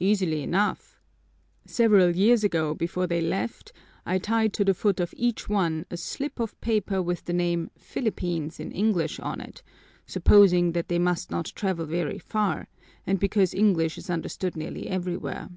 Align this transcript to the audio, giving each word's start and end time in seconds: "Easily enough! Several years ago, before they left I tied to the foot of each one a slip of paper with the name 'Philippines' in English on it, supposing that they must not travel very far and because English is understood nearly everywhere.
"Easily 0.00 0.42
enough! 0.42 0.98
Several 1.66 2.16
years 2.16 2.42
ago, 2.42 2.74
before 2.74 3.06
they 3.06 3.20
left 3.20 3.70
I 4.04 4.18
tied 4.18 4.52
to 4.54 4.64
the 4.64 4.74
foot 4.74 4.98
of 4.98 5.14
each 5.16 5.48
one 5.48 5.86
a 5.88 5.96
slip 5.96 6.40
of 6.40 6.60
paper 6.60 7.00
with 7.00 7.26
the 7.26 7.32
name 7.32 7.70
'Philippines' 7.78 8.58
in 8.58 8.72
English 8.72 9.20
on 9.20 9.40
it, 9.40 9.62
supposing 10.04 10.72
that 10.72 10.88
they 10.88 10.98
must 10.98 11.30
not 11.30 11.52
travel 11.54 11.86
very 11.86 12.18
far 12.18 12.66
and 13.06 13.20
because 13.20 13.54
English 13.54 13.96
is 13.98 14.10
understood 14.10 14.56
nearly 14.56 14.88
everywhere. 14.88 15.48